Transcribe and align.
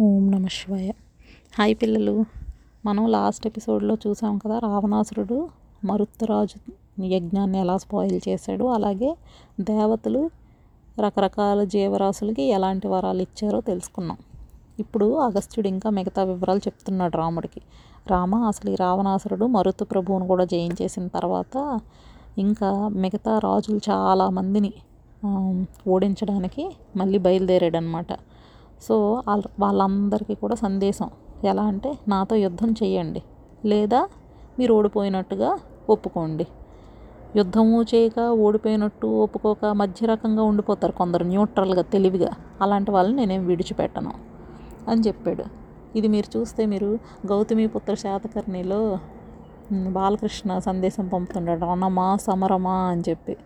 ఓం 0.00 0.30
నమ 0.30 0.46
శివాయ. 0.46 0.90
హాయ్ 1.58 1.74
పిల్లలు. 1.74 2.24
మనం 2.86 3.06
లాస్ట్ 3.06 3.46
ఎపిసోడ్లో 3.46 3.96
చూసాం 4.06 4.38
కదా 4.38 4.58
రావణాసురుడు 4.58 5.48
మరుత్తరాజు 5.84 6.72
యజ్ఞాన్ని 7.04 7.58
ఎలా 7.58 7.76
స్పాయిల్ 7.76 8.20
చేశాడు 8.28 8.64
అలాగే 8.64 9.16
దేవతలు 9.60 10.30
రకరకాల 11.00 11.64
జీవరాశులకి 11.64 12.42
ఎలాంటి 12.42 12.88
వరాలు 12.88 13.22
ఇచ్చారో 13.22 13.60
తెలుసుకున్నాం. 13.60 14.18
ఇప్పుడు 14.80 15.14
అగస్త్యుడు 15.14 15.68
ఇంకా 15.68 15.90
మిగతా 15.90 16.22
వివరాలు 16.22 16.58
చెప్తున్నాడు 16.58 17.16
రాముడికి. 17.16 17.60
రామ 18.08 18.34
అసలు 18.34 18.70
ఈ 18.70 18.74
రావణాసురుడు 18.74 19.46
మరుతు 19.46 19.84
ప్రభువును 19.84 20.26
కూడా 20.26 20.44
జయించేసిన 20.44 21.06
తర్వాత 21.06 21.80
ఇంకా 22.38 22.88
మిగతా 22.88 23.38
రాజులు 23.38 23.80
చాలామందిని 23.90 24.72
ఓడించడానికి 25.88 26.76
మళ్ళీ 26.96 27.18
బయలుదేరాడు 27.18 27.76
అనమాట 27.76 28.12
సో 28.82 29.22
వాళ్ళందరికీ 29.60 30.34
కూడా 30.34 30.54
సందేశం. 30.54 31.08
ఎలా 31.44 31.62
అంటే 31.62 31.90
నాతో 32.08 32.36
యుద్ధం 32.36 32.70
చేయండి 32.82 33.22
లేదా 33.64 34.00
మీరు 34.58 34.72
ఓడిపోయినట్టుగా 34.74 35.50
ఒప్పుకోండి. 35.90 36.46
యుద్ధము 37.36 37.82
చేయక 37.82 38.20
ఓడిపోయినట్టు 38.44 39.06
ఒప్పుకోక 39.06 39.64
మధ్య 39.64 40.06
రకంగా 40.06 40.42
ఉండిపోతారు 40.42 40.92
కొందరు 40.92 41.24
న్యూట్రల్గా 41.24 41.82
తెలివిగా. 41.82 42.30
అలాంటి 42.62 42.90
వాళ్ళని 42.90 43.16
నేనేం 43.16 43.46
విడిచిపెట్టను 43.46 44.12
అని 44.88 45.00
చెప్పాడు. 45.00 45.44
ఇది 45.98 46.08
మీరు 46.08 46.38
చూస్తే 46.38 46.66
మీరు 46.66 46.98
గౌతమిపుత్ర 47.26 47.94
శాతకర్ణిలో 47.94 48.80
బాలకృష్ణ 49.88 50.58
సందేశం 50.58 51.08
పంపుతుంటాడు. 51.08 51.60
రణమా 51.60 52.16
సమరమా 52.16 52.76
అని 52.92 53.02
చెప్పి. 53.08 53.36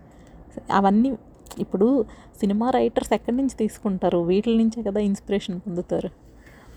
అవన్నీ 0.71 1.17
ఇప్పుడు 1.59 2.05
సినిమా 2.39 2.69
రైటర్స్ 2.69 3.13
ఎక్కడి 3.13 3.37
నుంచి 3.37 3.55
తీసుకుంటారు? 3.57 4.17
వీటి 4.17 4.57
నుంచే 4.57 4.83
కదా 4.83 5.01
ఇన్స్పిరేషన్ 5.01 5.59
పొందుతారు. 5.59 6.09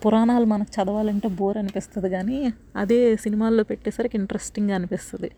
పురాణాలు 0.05 0.45
మనకు 0.45 0.71
చదవాలంటే 0.77 1.29
బోర్ 1.29 1.59
అనిపిస్తుంది 1.59 2.11
కానీ 2.11 2.53
అదే 2.77 3.17
సినిమాల్లో 3.17 3.65
పెట్టేసరికి 3.65 4.17
ఇంట్రెస్టింగ్ 4.19 4.71
అనిపిస్తుంది. 4.71 5.31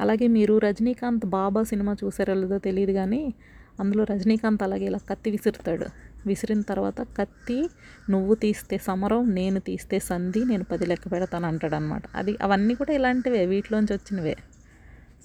అలాగే 0.00 0.26
మీరు 0.26 0.58
రజనీకాంత్ 0.58 1.26
బాబా 1.26 1.62
సినిమా 1.62 1.96
చూసారో 2.04 2.34
లేదో 2.34 2.58
తెలియదు 2.58 2.92
కానీ 2.92 3.34
అందులో 3.80 4.04
రజనీకాంత్ 4.04 4.62
అలాగే 4.62 4.84
ఇలా 4.84 5.00
కత్తి 5.10 5.30
విసురుతాడు. 5.30 5.86
విసిరిన 6.26 6.60
తర్వాత 6.60 7.00
కత్తి 7.18 7.68
నువ్వు 8.10 8.34
తీస్తే 8.34 8.78
సమరం 8.78 9.34
నేను 9.34 9.60
తీస్తే 9.60 9.98
సంధి 9.98 10.44
నేను 10.44 10.64
పది 10.64 10.86
లెక్క 10.86 11.12
పెడతాను 11.12 11.46
అంటాడు 11.46 11.74
అనమాట 11.74 12.02
అది 12.14 12.36
అవన్నీ 12.42 12.74
కూడా 12.74 12.92
ఇలాంటివే 12.92 13.46
వీటిలోంచి 13.46 13.92
వచ్చినవే. 13.92 14.36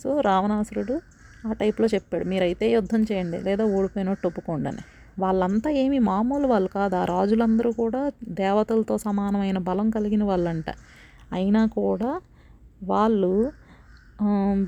సో 0.03 0.21
రావణాసురుడు 0.21 1.01
ఆ 1.47 1.51
టైప్లో 1.61 1.87
చెప్పాడు. 1.95 2.25
మీరైతే 2.31 2.65
యుద్ధం 2.77 3.01
చేయండి 3.09 3.39
లేదా 3.47 3.63
ఓడిపోయినట్టు 3.77 4.25
ఒప్పుకోండి 4.29 4.67
అని 4.71 4.83
వాళ్ళంతా 5.23 5.69
ఏమి 5.83 5.99
మామూలు 6.09 6.47
వాళ్ళు 6.53 6.69
కాదు? 6.77 6.95
ఆ 7.01 7.03
రాజులందరూ 7.13 7.69
కూడా 7.81 8.01
దేవతలతో 8.41 8.95
సమానమైన 9.05 9.57
బలం 9.69 9.87
కలిగిన 9.95 10.23
వాళ్ళంట. 10.31 10.69
అయినా 11.37 11.61
కూడా 11.79 12.11
వాళ్ళు 12.91 13.33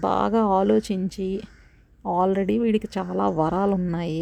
బాగా 0.08 0.42
ఆలోచించి 0.60 1.28
ఆల్రెడీ 2.06 2.56
వీడికి 2.64 2.88
చాలా 2.98 3.26
వరాలు 3.40 3.74
ఉన్నాయి 3.82 4.22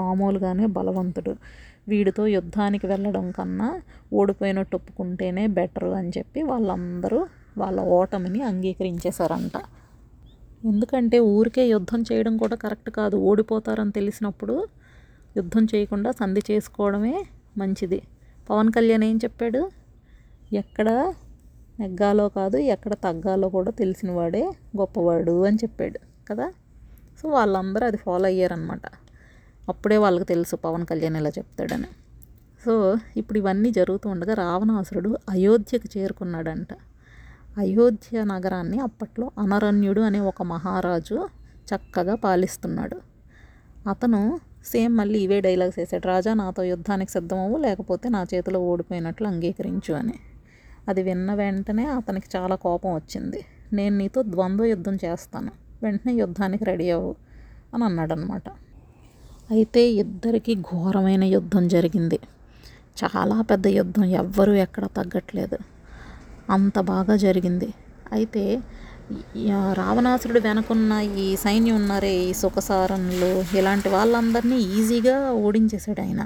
మామూలుగానే 0.00 0.64
బలవంతుడు. 0.78 1.32
వీడితో 1.90 2.22
యుద్ధానికి 2.36 2.86
వెళ్ళడం 2.92 3.26
కన్నా 3.38 3.68
ఓడిపోయినట్టు 4.18 4.74
ఒప్పుకుంటేనే 4.78 5.44
బెటర్ 5.58 5.88
అని 6.00 6.10
చెప్పి 6.16 6.40
వాళ్ళందరూ 6.50 7.20
వాళ్ళ 7.62 7.78
ఓటమిని 7.98 8.40
అంగీకరించేశారంట. 8.50 9.56
ఎందుకంటే 10.64 11.18
ఊరికే 11.18 11.68
యుద్ధం 11.68 12.04
చేయడం 12.12 12.36
కూడా 12.36 12.56
కరెక్ట్ 12.56 12.90
కాదు. 12.90 13.16
ఓడిపోతారని 13.16 13.92
తెలిసినప్పుడు 13.92 14.68
యుద్ధం 15.36 15.64
చేయకుండా 15.64 16.10
సంధి 16.10 16.42
చేసుకోవడమే 16.50 17.24
మంచిది. 17.58 18.02
పవన్ 18.50 18.72
కళ్యాణ్ 18.72 19.04
ఏం 19.04 19.16
చెప్పాడు? 19.16 19.70
ఎక్కడ 20.52 21.14
నెగ్గాలో 21.80 22.28
కాదు 22.28 22.56
ఎక్కడ 22.56 22.94
తగ్గాలో 22.94 23.48
కూడా 23.48 23.70
తెలిసినవాడే 23.70 24.52
గొప్పవాడు 24.76 25.44
అని 25.44 25.56
చెప్పాడు 25.56 25.98
కదా. 26.30 26.52
సో 27.22 27.28
వాళ్ళందరూ 27.28 27.86
అది 27.86 27.96
ఫాలో 27.96 28.24
అయ్యారనమాట 28.24 28.82
అప్పుడే 29.68 29.96
వాళ్ళకి 29.96 30.24
తెలుసు 30.24 30.56
పవన్ 30.56 30.86
కళ్యాణ్ 30.86 31.16
ఇలా 31.16 31.28
చెప్తాడని. 31.28 31.88
సో 32.64 32.98
ఇప్పుడు 33.16 33.38
ఇవన్నీ 33.38 33.70
జరుగుతూ 33.70 34.10
ఉండగా 34.10 34.34
రావణాసురుడు 34.34 35.18
అయోధ్యకు 35.30 35.98
చేరుకున్నాడంట. 35.98 36.68
అయోధ్య 37.58 38.24
నగరాన్ని 38.24 38.78
అప్పట్లో 38.78 39.30
అనరణ్యుడు 39.38 40.00
అనే 40.00 40.20
ఒక 40.20 40.42
మహారాజు 40.42 41.28
చక్కగా 41.70 42.14
పాలిస్తున్నాడు. 42.14 42.98
అతను 43.88 44.40
సేమ్ 44.66 44.96
మళ్ళీ 44.96 45.18
ఇవే 45.18 45.40
డైలాగ్స్ 45.40 45.78
వేసాడు. 45.78 46.06
రాజా 46.06 46.34
నాతో 46.34 46.62
యుద్ధానికి 46.62 47.10
సిద్ధమవు 47.10 47.56
లేకపోతే 47.56 48.08
నా 48.08 48.26
చేతిలో 48.34 48.60
ఓడిపోయినట్లు 48.60 49.26
అంగీకరించు 49.26 49.94
అని. 49.94 50.14
అది 50.88 51.02
విన్న 51.02 51.34
వెంటనే 51.34 51.86
అతనికి 51.86 52.28
చాలా 52.36 52.54
కోపం 52.54 52.94
వచ్చింది. 52.94 53.44
నేను 53.72 53.98
నీతో 53.98 54.22
ద్వంద్వ 54.22 54.64
యుద్ధం 54.64 54.98
చేస్తాను. 55.04 55.52
వెంటనే 55.82 56.12
యుద్ధానికి 56.12 56.64
రెడీ 56.64 56.90
అవ్వు 56.90 57.14
అని 57.74 57.84
అన్నాడనమాట 57.84 58.48
అయితే 59.50 59.82
ఇద్దరికి 59.92 60.54
ఘోరమైన 60.54 61.24
యుద్ధం 61.24 61.68
జరిగింది. 61.68 62.18
చాలా 63.04 63.42
పెద్ద 63.42 63.66
యుద్ధం. 63.66 64.04
ఎవ్వరూ 64.04 64.52
ఎక్కడ 64.52 64.86
తగ్గట్లేదు. 64.86 65.58
అంత 66.54 66.78
బాగా 66.92 67.14
జరిగింది. 67.26 67.68
అయితే 68.16 68.44
రావణాసురుడు 69.80 70.40
వెనకున్న 70.46 70.92
ఈ 71.24 71.26
సైన్యం 71.44 71.76
ఉన్నారే 71.80 72.10
ఈ 72.24 72.32
సుఖసారణులు 72.40 73.30
ఇలాంటి 73.58 73.88
వాళ్ళందరినీ 73.94 74.58
ఈజీగా 74.78 75.16
ఓడించేశాడు 75.46 76.00
ఆయన. 76.06 76.22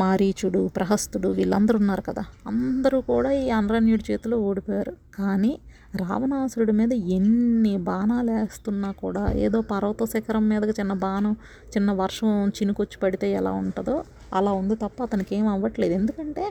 మారీచుడు 0.00 0.60
ప్రహస్తుడు 0.76 1.28
వీళ్ళందరూ 1.36 1.76
ఉన్నారు 1.82 2.02
కదా 2.08 2.22
అందరూ 2.50 2.98
కూడా 3.10 3.30
ఈ 3.42 3.44
అనరణ్యుడి 3.58 4.04
చేతిలో 4.08 4.36
ఓడిపోయారు. 4.48 4.94
కానీ 5.18 5.52
రావణాసురుడి 6.02 6.74
మీద 6.80 6.92
ఎన్ని 7.16 7.74
బాణాలు 7.88 8.32
వేస్తున్నా 8.38 8.88
కూడా 9.02 9.22
ఏదో 9.44 9.58
పర్వత 9.72 10.08
శిఖరం 10.12 10.44
మీదకి 10.52 10.74
చిన్న 10.78 10.92
బాణం 11.04 11.34
చిన్న 11.74 11.90
వర్షం 12.00 12.30
చినుకొచ్చి 12.56 12.96
పడితే 13.02 13.28
ఎలా 13.40 13.52
ఉంటుందో 13.62 13.96
అలా 14.38 14.52
ఉంది 14.62 14.76
తప్ప 14.82 14.98
అతనికి 15.08 15.32
ఏం 15.38 15.46
అవ్వట్లేదు. 15.54 15.94
ఎందుకంటే 16.00 16.46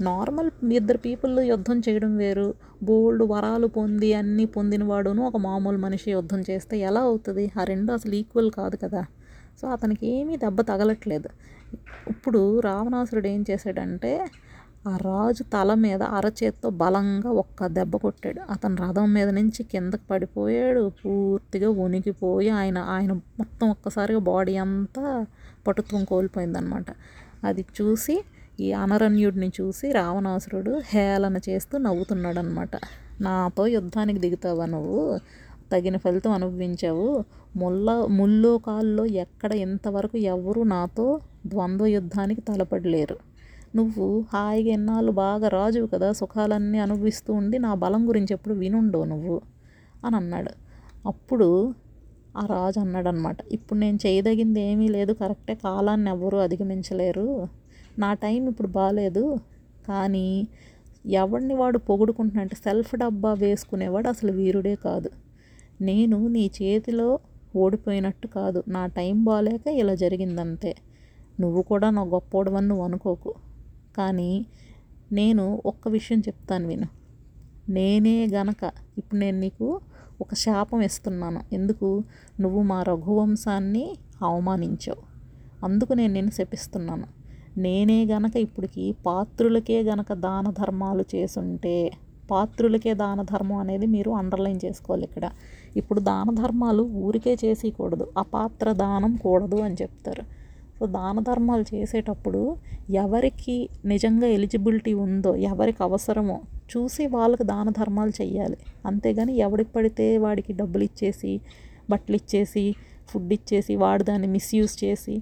నార్మల్ 0.00 0.72
ఇద్దరు 0.72 0.98
పీపుల్ 0.98 1.38
యుద్ధం 1.38 1.80
చేయడం 1.80 2.16
వేరు. 2.16 2.54
బోల్డ్ 2.82 3.22
వరాలు 3.22 3.66
పొంది 3.66 4.14
అన్నీ 4.14 4.44
పొందినవాడును 4.44 5.26
ఒక 5.26 5.36
మామూలు 5.36 5.78
మనిషి 5.78 6.10
యుద్ధం 6.10 6.44
చేస్తే 6.50 6.78
ఎలా 6.78 7.00
అవుతుంది? 7.00 7.52
ఆ 7.60 7.64
రెండు 7.64 7.92
అసలు 7.92 8.14
ఈక్వల్ 8.14 8.50
కాదు 8.50 8.76
కదా. 8.76 9.06
సో 9.62 9.68
అతనికి 9.68 10.06
ఏమీ 10.06 10.36
దెబ్బ 10.36 10.60
తగలట్లేదు. 10.60 11.28
ఇప్పుడు 12.10 12.60
రావణాసురుడు 12.60 13.26
ఏం 13.26 13.44
చేశాడంటే 13.50 14.26
ఆ 14.88 14.96
రాజు 14.96 15.42
తల 15.42 15.74
మీద 15.74 16.02
అరచేత్తో 16.02 16.70
బలంగా 16.70 17.30
ఒక్క 17.30 17.66
దెబ్బ 17.66 17.96
కొట్టాడు. 17.96 18.40
అతను 18.50 18.76
రథం 18.76 19.12
మీద 19.12 19.28
నుంచి 19.28 19.62
కిందకి 19.62 20.02
పడిపోయాడు. 20.10 20.92
పూర్తిగా 21.04 21.70
వణికిపోయి 21.70 22.48
ఆయన 22.48 22.78
ఆయన 22.78 23.12
మొత్తం 23.12 23.70
ఒక్కసారిగా 23.70 24.18
బాడీ 24.18 24.56
అంతా 24.56 25.26
పటుత్వం 25.66 26.04
కోల్పోయిందనమాట. 26.04 26.86
అది 27.44 27.64
చూసి 27.80 28.24
ఈ 28.60 28.72
అనరణ్యుడిని 28.72 29.50
చూసి 29.60 29.92
రావణాసురుడు 29.92 30.80
హేళన 30.84 31.36
చేస్తూ 31.48 31.78
నవ్వుతున్నాడు 31.78 32.38
అనమాట 32.38 32.70
నాతో 33.20 33.66
యుద్ధానికి 33.66 34.18
దిగుతావా 34.18 34.66
నువ్వు? 34.66 35.18
తగిన 35.72 35.96
ఫలితం 35.96 36.30
అనుభవించావు. 36.30 37.24
ముల్ల 37.56 38.06
ముల్లో 38.10 38.58
కాల్లో 38.58 39.06
ఎక్కడ 39.06 39.52
ఇంతవరకు 39.52 40.18
ఎవరు 40.18 40.60
నాతో 40.60 41.20
ద్వంద్వ 41.46 41.86
యుద్ధానికి 41.86 42.40
తలపడలేరు. 42.40 43.16
నువ్వు 43.76 44.24
హాయిగా 44.32 44.68
ఎన్నాళ్ళు 44.68 45.12
బాగా 45.12 45.48
రాజువు 45.48 45.86
కదా 45.86 46.12
సుఖాలన్నీ 46.12 46.78
అనుభవిస్తూ 46.78 47.32
ఉండి 47.32 47.58
నా 47.58 47.74
బలం 47.74 48.08
గురించి 48.08 48.32
ఎప్పుడు 48.32 48.54
వినుండో 48.54 49.04
నువ్వు? 49.04 49.40
అని 50.06 50.16
అన్నాడు. 50.16 50.50
అప్పుడు 51.08 51.74
ఆ 52.36 52.46
రాజు 52.46 52.80
అన్నాడు 52.80 53.08
అనమాట 53.08 53.36
ఇప్పుడు 53.52 53.78
నేను 53.78 53.98
చేయదగింది 54.06 54.60
ఏమీ 54.60 54.88
లేదు. 54.88 55.12
కరెక్టే 55.12 55.54
కాలాన్ని 55.54 56.10
ఎవ్వరూ 56.10 56.38
అధిగమించలేరు. 56.38 57.48
నా 57.98 58.14
టైం 58.14 58.48
ఇప్పుడు 58.48 58.68
బాగాలేదు 58.68 59.38
కానీ 59.88 60.48
ఎవడిని 61.06 61.54
వాడు 61.54 61.78
పొగుడుకుంటున్నట్టు 61.78 62.54
సెల్ఫ్ 62.54 62.94
డబ్బా 62.94 63.32
వేసుకునేవాడు 63.32 64.08
అసలు 64.08 64.32
వీరుడే 64.32 64.74
కాదు. 64.74 65.10
నేను 65.80 66.28
నీ 66.28 66.50
చేతిలో 66.62 67.20
ఓడిపోయినట్టు 67.56 68.26
కాదు 68.28 68.62
నా 68.68 68.86
టైం 68.86 69.24
బాగాలేక 69.24 69.66
ఇలా 69.66 69.94
జరిగిందంతే. 69.94 70.76
నువ్వు 71.40 71.62
కూడా 71.62 71.90
నా 71.90 72.02
గొప్పోడవని 72.02 72.68
నువ్వు 72.68 72.84
అనుకోకు 72.84 73.34
కానీ 73.96 74.46
నేను 75.12 75.62
ఒక్క 75.66 75.88
విషయం 75.88 76.20
చెప్తాను 76.20 76.66
విను. 76.66 76.88
నేనే 77.68 78.26
గనక 78.26 78.72
ఇప్పుడు 78.98 79.20
నేను 79.20 79.38
నీకు 79.40 79.80
ఒక 80.20 80.34
శాపం 80.34 80.80
ఇస్తున్నాను 80.80 81.40
ఎందుకు? 81.52 82.04
నువ్వు 82.40 82.62
మా 82.62 82.82
రఘువంశాన్ని 82.82 83.98
అవమానించావు. 84.22 85.02
అందుకు 85.64 85.92
నేను 85.92 86.12
నిన్ను 86.12 86.30
శపిస్తున్నాను. 86.30 87.17
నేనే 87.58 87.98
గనక 88.04 88.34
ఇప్పటికి 88.36 88.84
పాత్రులకే 89.06 89.78
గనక 89.82 90.12
దాన 90.26 90.46
ధర్మాలు 90.60 91.04
చేసుంటే 91.14 91.76
పాత్రులకే 92.30 92.92
దాన 92.94 93.20
ధర్మం 93.30 93.58
అనేది 93.60 93.86
మీరు 93.94 94.10
అండర్లైన్ 94.20 94.58
చేసుకోవాలి 94.64 95.04
ఇక్కడ. 95.08 95.26
ఇప్పుడు 95.76 96.00
దాన 96.00 96.28
ధర్మాలు 96.34 96.82
ఊరికే 97.04 97.32
చేసేయకూడదు 97.44 98.04
అపాత్ర 98.22 98.68
దానం 98.82 99.12
కూడదు 99.16 99.58
అని 99.66 99.76
చెప్తారు. 99.82 100.24
సో 100.78 100.86
దాన 100.96 101.18
ధర్మాలు 101.20 101.64
చేసేటప్పుడు 101.72 102.42
ఎవరికి 103.02 103.56
నిజంగా 103.84 104.28
ఎలిజిబిలిటీ 104.36 104.92
ఉందో 105.04 105.32
ఎవరికి 105.50 105.80
అవసరమో 105.82 106.36
చూసి 106.72 107.04
వాళ్ళకి 107.06 107.44
దాన 107.44 107.68
ధర్మాలు 107.70 108.12
చేయాలి 108.20 108.58
అంతేగాని 108.86 109.32
ఎవడికి 109.46 109.70
పడితే 109.76 110.06
వాడికి 110.18 110.52
డబ్బులు 110.52 110.84
ఇచ్చేసి 110.84 111.32
బట్టలు 111.90 112.16
ఇచ్చేసి 112.16 112.64
ఫుడ్ 113.10 113.32
ఇచ్చేసి 113.32 113.74
వాడు 113.76 114.02
దాన్ని 114.02 114.28
మిస్యూజ్ 114.28 114.74
చేసి 114.84 115.14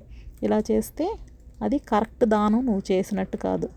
ఇలా 0.42 0.58
చేస్తే 0.70 1.06
అది 1.62 1.78
కరెక్ట్ 1.78 2.24
దానం 2.24 2.66
నువ్వు 2.66 2.82
చేసినట్టు 2.92 3.36
కాదు. 3.36 3.68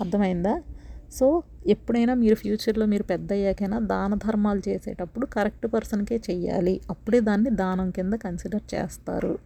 అర్థమైందా? 0.00 0.62
సో 1.10 1.42
ఎప్పుడైనా 1.66 2.14
మీరు 2.14 2.34
ఫ్యూచర్లో 2.34 2.86
మీరు 2.86 3.02
పెద్ద 3.02 3.32
అయ్యాకైనా 3.32 3.78
దాన 3.78 4.14
ధర్మాలు 4.14 4.62
చేసేటప్పుడు 4.68 5.26
కరెక్ట్ 5.26 5.66
పర్సన్కే 5.66 6.20
చెయ్యాలి. 6.30 6.80
అప్పుడే 6.90 7.20
దాన్ని 7.20 7.50
దానం 7.50 7.90
కింద 7.90 8.14
కన్సిడర్ 8.14 8.74
చేస్తారు. 8.74 9.38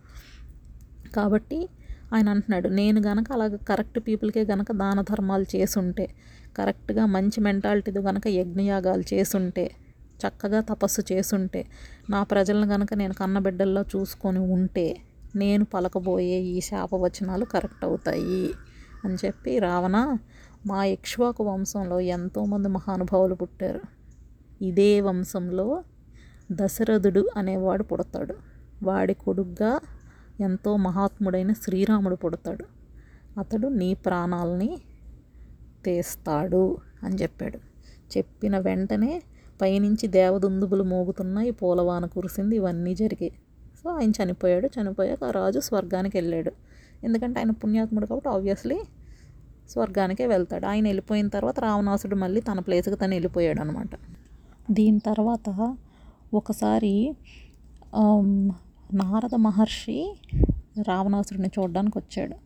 కాబట్టి 1.15 1.69
ఆయన 2.15 2.29
అంటున్నాడు 2.29 2.69
నేను 2.69 3.01
గనక 3.01 3.33
అలాగ 3.33 3.57
కరెక్ట్ 3.57 3.99
పీపుల్కే 4.07 4.43
గనక 4.43 4.73
దాన 4.73 5.01
ధర్మాలు 5.01 5.57
చేసుంటే 5.57 6.15
కరెక్ట్గా 6.59 7.07
మంచి 7.07 7.41
మెంటాలిటీతో 7.41 8.01
గనక 8.01 8.27
యజ్ఞయాగాలు 8.27 9.15
చేసుంటే 9.15 9.71
చక్కగా 10.27 10.61
తపస్సు 10.61 11.03
చేసుంటే 11.13 11.67
నా 12.11 12.23
ప్రజలను 12.23 12.67
గనక 12.67 12.95
నేను 12.95 13.15
కన్నబిడ్డల్లో 13.15 13.83
చూసుకొని 13.83 14.39
ఉంటే 14.39 14.97
నేను 15.37 15.65
పలకబోయే 15.65 16.39
ఈ 16.41 16.61
శాపవచనాలు 16.61 17.45
కరెక్ట్ 17.45 17.85
అవుతాయి 17.85 18.51
అని 19.05 19.17
చెప్పి 19.25 19.59
రావణ 19.59 20.19
మా 20.67 20.85
ఇక్ష్వాకు 20.85 21.45
వంశంలో 21.45 22.01
ఎంతోమంది 22.01 22.69
మహానుభావులు 22.69 23.35
పుట్టారు. 23.35 23.81
ఇదే 24.63 25.01
వంశంలో 25.01 25.83
దశరథుడు 26.53 27.29
అనేవాడు 27.37 27.83
పుడతాడు. 27.83 28.35
వాడి 28.83 29.15
కొడుగ్గా 29.15 29.81
ఎంతో 30.41 30.77
మహాత్ముడైన 30.77 31.53
శ్రీరాముడు 31.53 32.17
పుడతాడు. 32.17 32.65
అతడు 33.41 33.69
నీ 33.69 33.95
ప్రాణాలని 33.95 34.79
తీస్తాడు 35.85 36.77
అని 37.03 37.17
చెప్పాడు. 37.17 37.59
చెప్పిన 38.19 38.59
వెంటనే 38.59 39.23
పైనుంచి 39.63 40.07
దేవదుందుబులు 40.09 40.83
మోగుతున్నాయి 40.83 41.51
పూలవాన 41.51 42.07
కురిసింది 42.07 42.57
ఇవన్నీ 42.57 42.95
జరిగాయి. 42.95 43.33
సో 43.87 43.91
ఆయన 43.91 44.11
చనిపోయాడు. 44.11 44.69
చనిపోయాక 44.77 45.25
ఆ 45.25 45.31
రాజు 45.31 45.61
స్వర్గానికి 45.61 46.15
వెళ్ళాడు. 46.19 46.53
ఎందుకంటే 47.05 47.37
ఆయన 47.41 47.51
పుణ్యాత్ముడు 47.51 48.07
కాబట్టి 48.07 48.29
ఆబ్వియస్లీ 48.29 48.79
స్వర్గానికే 49.71 50.27
వెళ్తాడు. 50.27 50.67
ఆయన 50.67 50.85
వెళ్ళిపోయిన 50.85 51.29
తర్వాత 51.29 51.61
రావణాసుడు 51.61 52.17
మళ్ళీ 52.17 52.41
తన 52.41 52.59
ప్లేస్కి 52.59 52.97
తను 52.97 53.15
వెళ్ళిపోయాడు 53.15 53.61
అనమాట 53.61 53.93
దీని 54.71 54.99
తర్వాత 54.99 55.77
ఒకసారి 56.35 56.93
నారద 58.95 59.35
మహర్షి 59.39 59.99
రావణాసుడిని 60.89 61.51
చూడడానికి 61.59 61.99
వచ్చాడు 61.99 62.37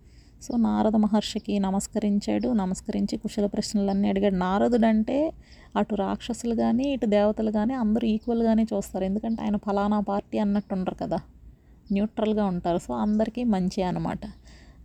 సో 0.42 0.56
నారద 0.56 0.96
మహర్షికి 0.96 1.58
నమస్కరించాడు. 1.58 2.48
నమస్కరించి 2.48 3.19
కుశల 3.19 3.46
ప్రశ్నలన్నీ 3.46 4.08
అడిగాడు. 4.08 4.34
నారదుడు 4.34 4.87
అంటే 4.87 5.32
అటు 5.76 5.94
రాక్షసులు 5.94 6.54
కానీ 6.54 6.92
ఇటు 6.92 7.06
దేవతలు 7.06 7.50
కానీ 7.50 7.75
అందరూ 7.75 8.08
ఈక్వల్గానే 8.08 8.62
చూస్తారు. 8.62 9.04
ఎందుకంటే 9.04 9.42
ఆయన 9.42 9.56
ఫలానా 9.56 10.00
పార్టీ 10.00 10.38
అన్నట్టు 10.38 10.75
ఉండరు 10.75 10.94
కదా. 10.94 11.16
న్యూట్రల్గా 11.92 12.44
ఉంటారు. 12.44 12.78
సో 12.78 12.94
అందరికీ 12.94 13.44
మంచి 13.44 13.82
అనమాట 13.82 14.26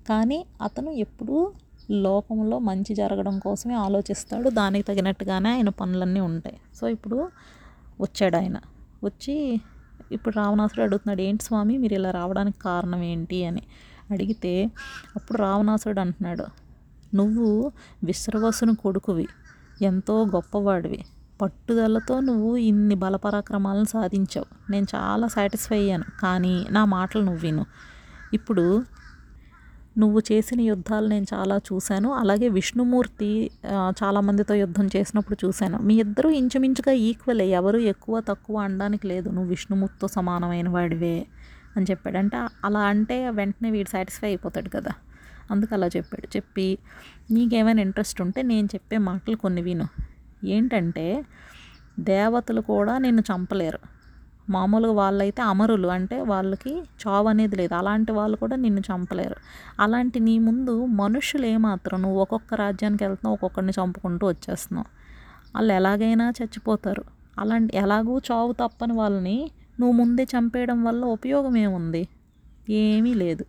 కానీ 0.09 0.45
అతను 0.61 0.91
ఎప్పుడూ 0.91 1.51
లోకంలో 1.91 2.59
మంచి 2.59 2.95
జరగడం 2.95 3.39
కోసమే 3.39 3.73
ఆలోచిస్తాడు. 3.73 4.49
దానికి 4.49 4.87
తగినట్టుగానే 4.87 5.49
ఆయన 5.49 5.69
పనులన్నీ 5.69 6.19
ఉంటాయి. 6.19 6.57
సో 6.75 6.87
ఇప్పుడు 6.87 7.29
వచ్చాడు 8.01 8.37
ఆయన. 8.37 8.57
వచ్చి 9.03 9.61
ఇప్పుడు 10.11 10.35
రావణాసుడు 10.35 10.81
అడుగుతున్నాడు 10.81 11.21
ఏంటి 11.21 11.43
స్వామి 11.43 11.77
మీరు 11.77 11.93
ఇలా 11.93 12.11
రావడానికి 12.11 12.59
కారణం 12.59 13.03
ఏంటి? 13.03 13.45
అని. 13.45 13.61
అడిగితే 14.11 14.53
అప్పుడు 15.15 15.37
రావణాసుడు 15.37 15.99
అంటున్నాడు 15.99 16.45
నువ్వు 17.15 17.49
విశ్రవసుని 18.03 18.75
కొడుకువి 18.75 19.27
ఎంతో 19.81 20.15
గొప్పవాడివి. 20.25 21.01
పట్టుదలతో 21.41 22.15
నువ్వు 22.19 22.51
ఇన్ని 22.57 22.95
బలపరాక్రమాలను 22.95 23.85
సాధించావు. 23.85 24.47
నేను 24.71 24.87
చాలా 24.95 25.27
సాటిస్ఫై 25.27 25.79
అయ్యాను 25.79 26.07
కానీ 26.21 26.53
నా 26.69 26.81
మాటలు 26.85 27.23
నువ్వు 27.23 27.41
విను. 27.41 27.65
ఇప్పుడు 28.33 28.65
నువ్వు 29.97 30.19
చేసిన 30.29 30.59
యుద్ధాలు 30.61 31.07
నేను 31.07 31.27
చాలా 31.33 31.55
చూశాను. 31.67 32.09
అలాగే 32.13 32.47
విష్ణుమూర్తి 32.49 33.29
చాలామందితో 34.01 34.53
యుద్ధం 34.55 34.87
చేసినప్పుడు 34.95 35.37
చూశాను. 35.45 35.77
మీ 35.87 35.95
ఇద్దరు 35.95 36.29
ఇంచుమించుగా 36.39 36.93
ఈక్వలే 37.07 37.45
ఎవరు 37.59 37.79
ఎక్కువ 37.93 38.19
తక్కువ 38.29 38.57
అనడానికి 38.59 39.07
లేదు. 39.07 39.27
నువ్వు 39.29 39.49
విష్ణుమూర్తితో 39.49 40.09
సమానమైన 40.17 40.69
వాడివే. 40.69 41.15
అని 41.77 41.85
చెప్పాడు 41.89 42.17
అంటే 42.17 42.37
అలా 42.37 42.79
అంటే 42.79 43.29
వెంటనే 43.29 43.71
వీడు 43.71 43.89
సాటిస్ఫై 43.89 44.27
అయిపోతాడు 44.27 44.69
కదా. 44.69 44.91
అందుకు 45.51 45.73
అలా 45.73 45.87
చెప్పాడు. 45.87 46.37
చెప్పి 46.37 46.77
నీకేమైనా 47.31 47.81
ఇంట్రెస్ట్ 47.81 48.21
ఉంటే 48.21 48.41
నేను 48.41 48.65
చెప్పే 48.65 48.97
మాటలు 48.97 49.35
కొన్ని 49.35 49.61
విను. 49.61 49.87
ఏంటంటే 50.45 51.25
దేవతలు 51.99 52.61
కూడా 52.61 52.97
నిన్ను 52.97 53.21
చంపలేరు. 53.21 53.79
మామూలుగా 54.49 54.93
వాళ్ళైతే 54.93 55.41
అమరులు. 55.41 55.87
అంటే 55.87 56.21
వాళ్ళకి 56.21 56.83
చావు 57.07 57.27
అనేది 57.27 57.55
లేదు. 57.55 57.73
అలాంటి 57.73 58.11
వాళ్ళు 58.11 58.37
కూడా 58.37 58.55
నిన్ను 58.55 58.79
చంపలేరు. 58.79 59.35
అలాంటి 59.79 60.19
నీ 60.19 60.39
ముందు 60.39 60.85
మనుషులు 60.85 61.45
ఏమాత్రం 61.45 62.01
నువ్వు 62.01 62.21
ఒక్కొక్క 62.21 62.53
రాజ్యానికి 62.53 63.03
వెళ్తున్నావు 63.03 63.33
ఒక్కొక్కరిని 63.33 63.71
చంపుకుంటూ 63.71 64.27
వచ్చేస్తున్నావు. 64.27 64.85
వాళ్ళు 65.55 65.73
ఎలాగైనా 65.73 66.29
చచ్చిపోతారు. 66.29 67.03
అలాంటి 67.39 67.77
ఎలాగూ 67.77 68.19
చావు 68.19 68.51
తప్పని 68.51 68.93
వాళ్ళని 68.93 69.51
నువ్వు 69.77 69.93
ముందే 69.95 70.23
చంపేయడం 70.23 70.83
వల్ల 70.83 71.03
ఉపయోగం 71.15 71.57
ఏముంది? 71.57 72.01
ఏమీ 72.77 73.13
లేదు. 73.13 73.43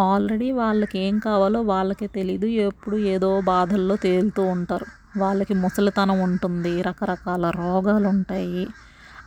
ఆల్రెడీ 0.00 0.50
వాళ్ళకి 0.52 0.98
ఏం 0.98 1.18
కావాలో 1.18 1.60
వాళ్ళకే 1.64 2.06
తెలీదు. 2.08 2.46
ఎప్పుడు 2.66 2.96
ఏదో 3.12 3.30
బాధల్లో 3.46 3.96
తేలుతూ 3.96 4.42
ఉంటారు. 4.54 4.86
వాళ్ళకి 5.18 5.54
ముసలితనం 5.54 6.18
ఉంటుంది. 6.20 6.82
రకరకాల 6.82 7.44
రోగాలు 7.56 8.08
ఉంటాయి 8.08 8.62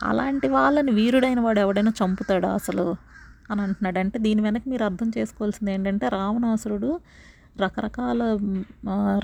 అలాంటి 0.02 0.48
వాళ్ళని 0.48 0.92
వీరుడైన 0.92 1.40
వాడు 1.40 1.60
ఎవడైనా 1.60 1.92
చంపుతాడా 2.00 2.50
అసలు? 2.52 2.86
అని 3.50 3.60
అంటున్నాడు. 3.60 3.98
అంటే 3.98 4.18
దీని 4.18 4.40
వెనక 4.42 4.64
మీరు 4.66 4.84
అర్థం 4.84 5.08
చేసుకోవాల్సింది 5.18 5.72
ఏంటంటే 5.72 6.08
రావణాసురుడు 6.08 6.90
రకరకాల 7.56 8.20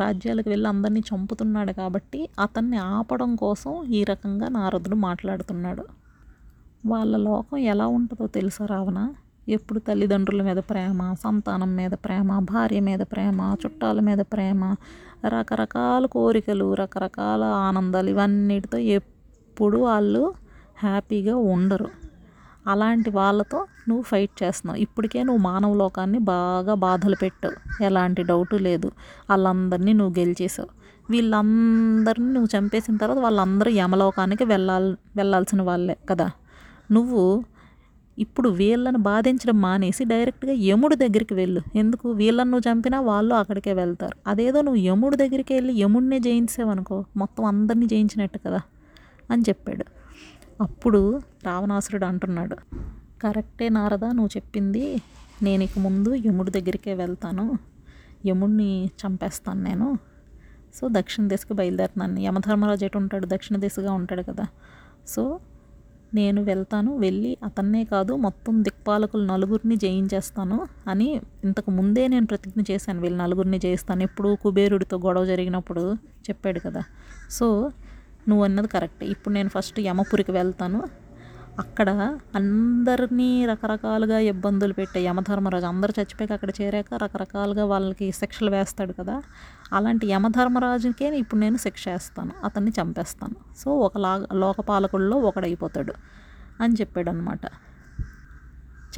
రాజ్యాలకు 0.00 0.48
వెళ్ళి 0.48 0.68
అందరినీ 0.68 1.02
చంపుతున్నాడు 1.10 1.72
కాబట్టి 1.72 2.20
అతన్ని 2.38 2.78
ఆపడం 2.92 3.30
కోసం 3.36 3.72
ఈ 3.90 4.04
రకంగా 4.04 4.48
నారదుడు 4.48 4.96
మాట్లాడుతున్నాడు. 5.06 5.84
వాళ్ళ 6.88 7.16
లోకం 7.16 7.56
ఎలా 7.56 7.86
ఉంటుందో 7.86 8.26
తెలుసా 8.26 8.66
రావణ? 8.66 8.98
ఎప్పుడు 9.48 9.78
తల్లిదండ్రుల 9.78 10.42
మీద 10.42 10.56
ప్రేమ 10.56 11.14
సంతానం 11.24 11.76
మీద 11.76 11.90
ప్రేమ 12.04 12.38
భార్య 12.38 12.80
మీద 12.80 12.98
ప్రేమ 13.12 13.54
చుట్టాల 13.66 14.00
మీద 14.00 14.18
ప్రేమ 14.18 14.62
రకరకాల 15.28 16.06
కోరికలు 16.06 16.74
రకరకాల 16.74 17.44
ఆనందాలు 17.44 18.10
ఇవన్నిటితో 18.10 18.78
ఎప్పుడు 18.78 19.78
వాళ్ళు 19.78 20.22
హ్యాపీగా 20.78 21.36
ఉండరు. 21.36 21.88
అలాంటి 22.66 23.10
వాళ్ళతో 23.10 23.58
నువ్వు 23.88 24.02
ఫైట్ 24.02 24.34
చేస్తున్నావు. 24.42 24.80
ఇప్పటికే 24.80 25.22
నువ్వు 25.22 25.42
మానవ 25.42 25.74
లోకాన్ని 25.74 26.18
బాగా 26.18 26.74
బాధలు 26.74 27.16
పెట్టావు. 27.22 27.84
ఎలాంటి 27.84 28.22
డౌటు 28.22 28.56
లేదు. 28.56 28.90
వాళ్ళందరినీ 29.30 29.92
నువ్వు 29.92 30.20
గెలిచేసావు 30.20 30.68
వీళ్ళందరినీ 31.10 32.30
నువ్వు 32.32 32.58
చంపేసిన 32.58 32.96
తర్వాత 32.96 33.18
వాళ్ళందరూ 33.18 33.70
యమలోకానికి 33.70 34.44
వెళ్ళాలి 34.44 34.96
వెళ్ళాల్సిన 35.16 35.62
వాళ్ళే 35.62 35.96
కదా. 36.10 36.30
నువ్వు 36.92 37.44
ఇప్పుడు 38.18 38.48
వీళ్ళని 38.48 38.98
బాధించడం 38.98 39.60
మానేసి 39.60 40.04
డైరెక్ట్గా 40.04 40.52
యముడి 40.52 40.96
దగ్గరికి 40.96 41.34
వెళ్ళు. 41.34 41.62
ఎందుకు? 41.74 42.10
వీళ్ళని 42.10 42.50
నువ్వు 42.50 42.72
చంపినా 42.72 43.00
వాళ్ళు 43.00 43.34
అక్కడికే 43.34 43.72
వెళ్తారు. 43.72 44.16
అదేదో 44.26 44.60
నువ్వు 44.60 44.80
యముడి 44.80 45.16
దగ్గరికి 45.16 45.54
వెళ్ళి 45.54 45.74
యముడినే 45.74 46.18
జయించావనుకో 46.18 47.04
మొత్తం 47.16 47.44
అందరినీ 47.44 47.86
జయించినట్టు 47.86 48.38
కదా 48.38 48.60
అని 49.30 49.42
చెప్పాడు. 49.42 49.84
అప్పుడు 50.62 51.20
రావణాసురుడు 51.44 52.04
అంటున్నాడు 52.04 52.56
కరెక్టే 53.22 53.68
నారదా 53.68 54.06
నువ్వు 54.06 54.36
చెప్పింది. 54.36 55.02
నేను 55.42 55.62
ఇక 55.62 55.78
ముందు 55.78 56.14
యముడి 56.14 56.50
దగ్గరికే 56.50 56.94
వెళ్తాను. 56.94 57.58
యముడిని 58.26 58.90
చంపేస్తాను 59.06 59.62
నేను. 59.62 59.98
సో 60.74 60.88
దక్షిణ 60.92 61.28
దిశకు 61.28 61.52
బయలుదేరుతున్నాను. 61.52 62.20
యమధర్మరాజు 62.20 62.84
ఎటు 62.84 62.98
ఉంటాడు? 62.98 63.26
దక్షిణ 63.26 63.56
దిశగా 63.56 63.92
ఉంటాడు 63.92 64.22
కదా. 64.22 64.46
సో 65.08 65.40
నేను 66.14 66.42
వెళ్తాను 66.42 66.96
వెళ్ళి 66.96 67.36
అతన్నే 67.44 67.84
కాదు 67.84 68.12
మొత్తం 68.12 68.64
దిక్పాలకులు 68.64 69.24
నలుగురిని 69.26 69.76
జయించేస్తాను 69.76 70.66
అని 70.88 71.20
ఇంతకు 71.44 71.70
ముందే 71.70 72.08
నేను 72.08 72.26
ప్రతిజ్ఞ 72.26 72.60
చేశాను. 72.70 73.00
వీళ్ళు 73.00 73.18
నలుగురిని 73.18 73.58
జయిస్తాను. 73.58 74.02
ఎప్పుడు 74.02 74.36
కుబేరుడితో 74.42 74.98
గొడవ 74.98 75.24
జరిగినప్పుడు 75.24 75.94
చెప్పాడు 75.94 76.60
కదా. 76.60 76.82
సో 77.30 77.70
నువ్వు 78.28 78.44
అన్నది 78.44 78.68
కరెక్ట్. 78.68 79.04
ఇప్పుడు 79.04 79.34
నేను 79.34 79.48
ఫస్ట్ 79.48 79.80
యమపురికి 79.80 80.32
వెళ్తాను. 80.32 80.82
అక్కడ 81.58 81.90
అందరినీ 82.34 83.46
రకరకాలుగా 83.46 84.18
ఇబ్బందులు 84.18 84.72
పెట్టే 84.72 85.00
యమధర్మరాజు 85.04 85.66
అందరు 85.66 85.92
చచ్చిపోయాక 86.00 86.32
అక్కడ 86.32 86.50
చేరాక 86.60 86.94
రకరకాలుగా 86.94 87.64
వాళ్ళకి 87.64 88.12
శిక్షలు 88.12 88.50
వేస్తాడు 88.50 88.92
కదా. 88.92 89.22
అలాంటి 89.72 90.06
యమధర్మరాజుకే 90.06 91.08
ఇప్పుడు 91.18 91.40
నేను 91.40 91.56
శిక్ష 91.56 91.84
వేస్తాను 91.88 92.32
అతన్ని 92.44 92.72
చంపేస్తాను. 92.80 93.36
సో 93.56 93.70
ఒకలా 93.78 94.26
లోకపాలకుల్లో 94.32 95.16
ఒకడైపోతాడు 95.16 95.94
అని 96.60 96.74
చెప్పాడు 96.74 97.10
అనమాట 97.10 97.44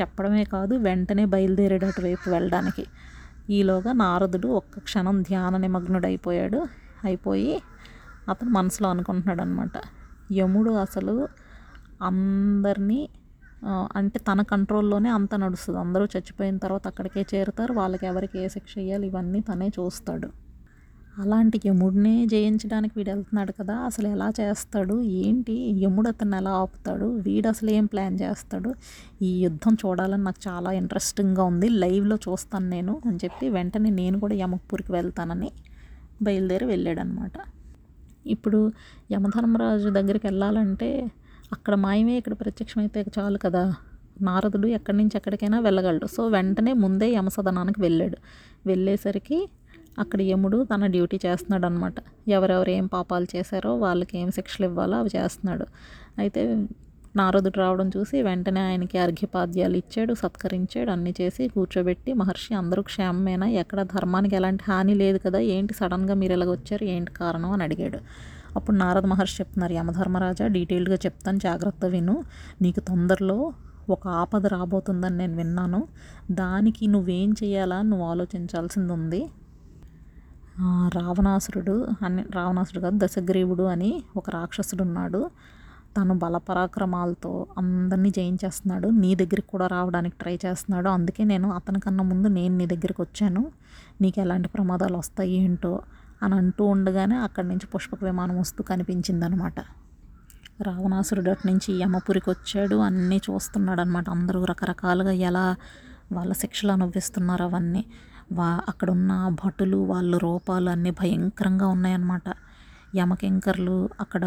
చెప్పడమే 0.01 0.45
కాదు 0.45 0.75
వెంటనే 0.75 1.25
బయలుదేరాడు 1.25 1.87
అటువైపు 1.87 2.31
వెళ్ళడానికి. 2.31 2.87
ఈలోగా 3.51 3.93
నారదుడు 3.93 4.49
ఒక్క 4.49 4.79
క్షణం 4.79 5.23
ధ్యాన 5.23 5.57
నిమగ్నుడైపోయాడు. 5.57 6.61
అయిపోయి 7.05 7.63
అతను 8.29 8.51
మనసులో 8.51 8.89
అనుకుంటున్నాడు 8.89 9.43
అనమాట 9.43 9.77
యముడు 10.33 10.71
అసలు 10.71 11.15
అందరినీ 12.01 13.01
అంటే 13.97 14.19
తన 14.19 14.43
కంట్రోల్లోనే 14.43 15.11
అంత 15.11 15.35
నడుస్తుంది. 15.35 15.79
అందరూ 15.79 16.05
చచ్చిపోయిన 16.05 16.57
తర్వాత 16.57 16.85
అక్కడికే 16.87 17.23
చేరుతారు. 17.35 17.73
వాళ్ళకి 17.73 18.07
ఎవరికి 18.07 18.39
ఏ 18.39 18.49
శిక్ష 18.49 18.75
వేయాలి 18.79 19.07
ఇవన్నీ 19.07 19.41
తనే 19.41 19.69
చూస్తాడు. 19.69 20.29
అలాంటి 21.19 21.61
యముడినే 21.67 22.27
జయించడానికి 22.27 22.95
వీడు 22.97 23.11
వెళ్తున్నాడు 23.11 23.53
కదా 23.53 23.75
అసలు 23.89 24.09
ఎలా 24.09 24.29
చేస్తాడు? 24.41 24.97
ఏంటి? 25.03 25.57
యముడు 25.85 26.09
అతను 26.09 26.37
ఎలా 26.37 26.51
ఆపుతాడు? 26.51 27.07
వీడు 27.27 27.49
అసలు 27.49 27.71
ఏం 27.71 27.87
ప్లాన్ 27.87 28.17
చేస్తాడు? 28.21 28.71
ఈ 29.23 29.43
యుద్ధం 29.43 29.75
చూడాలని 29.75 30.25
నాకు 30.25 30.41
చాలా 30.49 30.73
ఇంట్రెస్టింగ్గా 30.73 31.45
ఉంది. 31.45 31.69
లైవ్లో 31.69 32.19
చూస్తాను 32.29 32.69
నేను 32.69 32.95
అని 33.07 33.19
చెప్పి 33.25 33.49
వెంటనే 33.49 33.91
నేను 33.91 34.19
కూడా 34.19 34.35
యమక్పూర్కి 34.35 34.93
వెళ్తానని 34.93 35.51
బయలుదేరి 36.23 36.65
వెళ్ళాడనమాట 36.65 37.33
ఇప్పుడు 38.27 38.73
యమధర్మరాజు 39.13 39.89
దగ్గరికి 39.89 40.27
వెళ్ళాలంటే 40.27 40.89
అక్కడ 41.53 41.75
మాయమే 41.75 42.17
ఇక్కడ 42.17 42.33
ప్రత్యక్షమైతే 42.33 43.01
చాలు 43.19 43.39
కదా. 43.39 43.75
నారదుడు 44.23 44.67
ఎక్కడి 44.67 44.97
నుంచి 44.97 45.17
ఎక్కడికైనా 45.17 45.59
వెళ్ళగలడు. 45.61 46.07
సో 46.07 46.29
వెంటనే 46.29 46.73
ముందే 46.73 47.09
యమసదనానికి 47.13 47.81
వెళ్ళాడు. 47.81 48.19
వెళ్ళేసరికి 48.67 49.39
అక్కడ 49.99 50.21
యముడు 50.23 50.59
తన 50.75 50.87
డ్యూటీ 50.87 51.21
చేస్తున్నాడు 51.27 51.67
అనమాట 51.67 51.95
ఎవరెవరు 52.29 52.71
ఏం 52.71 52.87
పాపాలు 52.87 53.27
చేశారో 53.37 53.75
వాళ్ళకి 53.77 54.19
ఏం 54.19 54.31
శిక్షలు 54.31 54.67
ఇవ్వాలో 54.67 54.97
అవి 54.99 55.11
చేస్తున్నాడు. 55.17 55.67
అయితే 56.19 56.43
నారదుడు 57.17 57.59
రావడం 57.59 57.89
చూసి 57.89 58.23
వెంటనే 58.23 58.61
ఆయనకి 58.61 58.99
అర్ఘ్యపాద్యాలు 58.99 59.77
ఇచ్చాడు 59.77 60.15
సత్కరించాడు 60.15 60.91
అన్నీ 60.91 61.15
చేసి 61.21 61.49
కూర్చోబెట్టి 61.49 62.13
మహర్షి 62.13 62.55
అందరూ 62.55 62.83
క్షేమమేనా? 62.83 63.47
ఎక్కడ 63.63 63.83
ధర్మానికి 63.83 64.37
ఎలాంటి 64.37 64.65
హాని 64.69 64.95
లేదు 64.95 65.19
కదా 65.19 65.39
ఏంటి 65.39 65.75
సడన్గా 65.75 66.15
మీరు 66.15 66.33
ఇలాగ 66.33 66.51
వచ్చారు 66.51 66.85
ఏంటి 66.85 67.13
కారణం 67.13 67.51
అని 67.51 67.63
అడిగాడు. 67.63 68.01
అప్పుడు 68.57 68.77
నారద 68.77 69.05
మహర్షి 69.05 69.43
చెప్తున్నారు 69.43 69.73
యమధర్మరాజా 69.73 70.47
డీటెయిల్డ్గా 70.47 70.95
చెప్తాను 70.97 71.39
జాగ్రత్త 71.39 71.85
విను. 71.85 72.25
నీకు 72.63 72.81
తొందరలో 72.81 73.53
ఒక 73.89 74.09
ఆపద 74.09 74.47
రాబోతుందని 74.47 75.17
నేను 75.17 75.37
విన్నాను. 75.37 75.89
దానికి 76.31 76.87
నువ్వేం 76.87 77.31
చేయాలా 77.45 77.83
నువ్వు 77.83 78.07
ఆలోచించాల్సింది 78.07 78.93
ఉంది. 78.93 79.29
రావణాసురుడు 80.97 81.89
అని 82.05 82.25
రావణాసురుడు 82.35 82.85
కాదు 82.85 83.07
దశగ్రీవుడు 83.07 83.63
అని 83.63 84.03
ఒక 84.17 84.31
రాక్షసుడు 84.31 84.83
ఉన్నాడు. 84.83 85.31
తను 85.97 86.15
బలపరాక్రమాలతో 86.15 87.47
అందరినీ 87.59 88.11
జయించేస్తున్నాడు. 88.11 88.89
నీ 88.89 89.15
దగ్గరికి 89.15 89.49
కూడా 89.49 89.67
రావడానికి 89.67 90.17
ట్రై 90.21 90.39
చేస్తున్నాడు. 90.47 90.89
అందుకే 90.89 91.25
నేను 91.25 91.53
అతనికన్నా 91.53 92.05
ముందు 92.05 92.29
నేను 92.29 92.57
నీ 92.57 92.67
దగ్గరికి 92.67 93.03
వచ్చాను. 93.03 93.51
నీకు 94.01 94.21
ఎలాంటి 94.21 94.49
ప్రమాదాలు 94.49 94.97
వస్తాయి 94.97 95.33
ఏంటో 95.33 95.81
అని 96.23 96.35
అంటూ 96.35 96.65
ఉండగానే 96.65 97.17
అక్కడి 97.17 97.49
నుంచి 97.49 97.67
పుష్పక 97.67 98.05
విమానం 98.05 98.39
వస్తూ 98.41 98.65
కనిపించిందనమాట. 98.65 99.61
రావణాసురుడు 100.63 101.31
అటు 101.31 101.47
నుంచి 101.47 101.71
యమపురికి 101.75 102.31
వచ్చాడు. 102.31 102.77
అన్నీ 102.77 103.19
చూస్తున్నాడు 103.31 103.81
అనమాట 103.81 104.11
అందరూ 104.11 104.45
రకరకాలుగా 104.45 105.13
ఎలా 105.13 105.57
వాళ్ళ 106.13 106.33
శిక్షలు 106.33 106.73
అనుభవిస్తున్నారు 106.73 107.43
అవన్నీ. 107.43 107.85
వా 108.33 108.49
అక్కడ 108.69 108.91
ఉన్న 108.91 109.13
భటులు 109.45 109.77
వాళ్ళ 109.77 110.17
రూపాలు 110.17 110.71
అన్నీ 110.71 110.91
భయంకరంగా 110.91 111.67
ఉన్నాయన్నమాట. 111.67 112.29
యమకింకర్లు 112.97 113.89
అక్కడ 114.01 114.25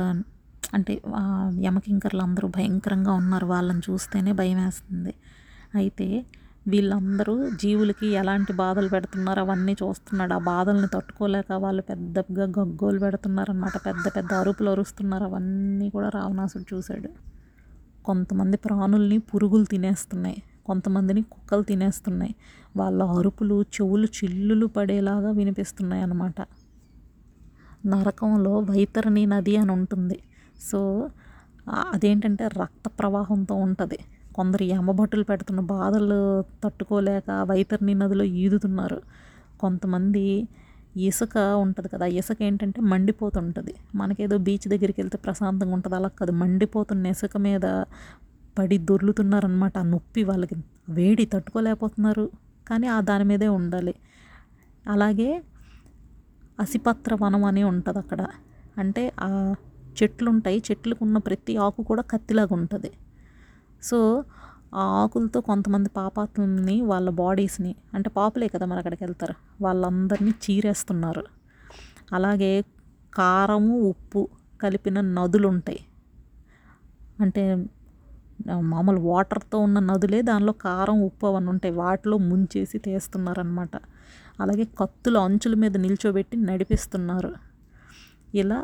అంటే 0.74 0.94
యమకింకర్లు 1.60 2.22
అందరూ 2.22 2.48
భయంకరంగా 2.48 3.14
ఉన్నారు. 3.14 3.46
వాళ్ళని 3.46 3.82
చూస్తేనే 3.90 4.32
భయం 4.32 4.60
వేస్తుంది 4.66 5.14
అయితే 5.76 6.08
వీళ్ళందరూ 6.68 7.50
జీవులకి 7.50 8.08
ఎలాంటి 8.08 8.54
బాధలు 8.54 8.90
పెడుతున్నారు 8.90 9.40
అవన్నీ 9.40 9.74
చూస్తున్నాడు. 9.74 10.34
ఆ 10.34 10.38
బాధల్ని 10.38 10.88
తట్టుకోలేక 10.94 11.52
వాళ్ళు 11.52 11.82
పెద్దగా 11.82 12.44
గగ్గోలు 12.44 13.00
పెడుతున్నారనమాట 13.00 13.86
పెద్ద 13.86 14.08
పెద్ద 14.16 14.34
అరుపులు 14.34 14.70
అరుస్తున్నారు. 14.70 15.24
అవన్నీ 15.24 15.90
కూడా 15.90 16.10
రావణాసుడు 16.10 16.76
చూశాడు. 16.76 17.10
కొంతమంది 18.06 18.58
ప్రాణుల్ని 18.58 19.18
పురుగులు 19.18 19.64
తినేస్తున్నాయి. 19.64 20.44
కొంతమందిని 20.66 21.22
కుక్కలు 21.22 21.64
తినేస్తున్నాయి. 21.64 22.36
వాళ్ళ 22.78 23.04
అరుపులు 23.04 23.62
చెవులు 23.62 24.06
చిల్లులు 24.06 24.66
పడేలాగా 24.66 25.32
వినిపిస్తున్నాయి 25.32 26.04
అన్నమాట. 26.04 26.36
నరకంలో 27.86 28.60
వైతరణి 28.60 29.26
నది 29.26 29.58
అని 29.58 29.72
ఉంటుంది. 29.72 30.20
సో 30.72 31.10
అదేంటంటే 31.70 32.48
రక్త 32.48 32.92
ప్రవాహంతో 33.00 33.56
ఉంటుంది. 33.56 34.00
కొందరు 34.36 34.64
యమభటులు 34.64 35.24
పెడుతున్న 35.24 35.60
బాధలు 35.60 36.20
తట్టుకోలేక 36.64 37.32
వైతరిని 37.50 37.94
నదిలో 37.94 38.24
ఈదుతున్నారు. 38.24 39.00
కొంతమంది 39.60 40.24
ఇసుక 40.98 41.38
ఉంటుంది 41.38 41.90
కదా 41.90 42.06
ఇసుక 42.06 42.40
ఏంటంటే 42.42 42.82
మండిపోతుంటుంది. 42.82 43.74
మనకేదో 43.96 44.38
బీచ్ 44.38 44.68
దగ్గరికి 44.68 45.02
వెళ్తే 45.02 45.18
ప్రశాంతంగా 45.18 45.74
ఉంటుంది 45.74 45.96
అలా 45.96 46.08
కాదు. 46.20 46.32
మండిపోతున్న 46.32 47.08
ఇసుక 47.08 47.38
మీద 47.38 47.66
పడి 48.58 48.78
దొర్లుతున్నారనమాట 48.78 49.78
ఆ 49.78 49.84
నొప్పి 49.84 50.24
వాళ్ళకి. 50.24 50.56
వేడి 50.90 51.26
తట్టుకోలేకపోతున్నారు 51.26 52.26
కానీ 52.68 52.88
ఆ 52.88 53.02
దాని 53.02 53.24
మీదే 53.24 53.48
ఉండాలి. 53.48 53.94
అలాగే 54.88 55.30
అసిపత్ర 56.60 57.18
వనం 57.22 57.44
అని 57.44 57.64
ఉంటుంది 57.64 58.00
అక్కడ. 58.00 58.22
అంటే 58.78 59.14
ఆ 59.20 59.30
చెట్లు 59.98 60.30
ఉంటాయి 60.30 60.64
చెట్లకు 60.72 61.06
ఉన్న 61.06 61.18
ప్రతి 61.18 61.58
ఆకు 61.58 61.82
కూడా 61.84 62.02
కత్తిలాగా 62.02 62.54
ఉంటుంది. 62.56 62.92
సో 63.84 63.98
ఆ 64.74 64.84
ఆకులతో 65.02 65.40
కొంతమంది 65.42 65.90
పాపాత్ముల్ని 65.98 66.76
వాళ్ళ 66.82 67.10
బాడీస్ని 67.22 67.72
అంటే 67.94 68.10
పాపులే 68.10 68.48
కదా 68.48 68.66
మరి 68.66 68.80
అక్కడికి 68.80 69.04
వెళ్తారు 69.04 69.36
వాళ్ళందరినీ 69.62 70.34
చీరేస్తున్నారు. 70.46 71.24
అలాగే 72.14 72.52
కారము 73.14 73.76
ఉప్పు 73.90 74.22
కలిపిన 74.64 74.98
నదులు 75.18 75.48
ఉంటాయి 75.48 75.82
అంటే 77.22 77.44
మామూలు 78.72 79.00
వాటర్తో 79.10 79.58
ఉన్న 79.60 79.80
నదులే 79.80 80.20
దానిలో 80.22 80.54
కారం 80.66 80.98
ఉప్పు 81.02 81.26
అవన్నీ 81.28 81.50
ఉంటాయి. 81.50 81.74
వాటిలో 81.74 82.18
ముంచేసి 82.30 82.78
తీస్తున్నారనమాట 82.78 83.76
అలాగే 84.40 84.66
కత్తుల 84.80 85.18
అంచుల 85.18 85.54
మీద 85.56 85.76
నిల్చోబెట్టి 85.78 86.38
నడిపిస్తున్నారు. 86.50 87.32
ఇలా 88.34 88.60